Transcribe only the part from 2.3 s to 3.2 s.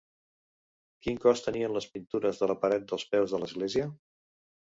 de la paret dels